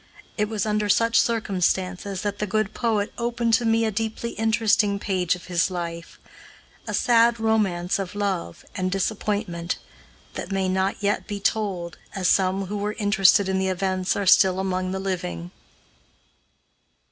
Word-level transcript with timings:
It 0.35 0.49
was 0.49 0.65
under 0.65 0.89
such 0.89 1.21
circumstances 1.21 2.23
that 2.23 2.39
the 2.39 2.47
good 2.47 2.73
poet 2.73 3.13
opened 3.19 3.53
to 3.53 3.65
me 3.65 3.85
a 3.85 3.91
deeply 3.91 4.31
interesting 4.31 4.97
page 4.97 5.35
of 5.35 5.45
his 5.45 5.69
life, 5.69 6.19
a 6.87 6.93
sad 6.95 7.39
romance 7.39 7.99
of 7.99 8.15
love 8.15 8.65
and 8.73 8.91
disappointment, 8.91 9.77
that 10.33 10.51
may 10.51 10.67
not 10.67 11.03
yet 11.03 11.27
be 11.27 11.39
told, 11.39 11.99
as 12.15 12.27
some 12.27 12.65
who 12.65 12.77
were 12.77 12.93
interested 12.93 13.47
in 13.47 13.59
the 13.59 13.67
events 13.67 14.15
are 14.15 14.25
still 14.25 14.59
among 14.59 14.91
the 14.91 14.99
living. 14.99 15.51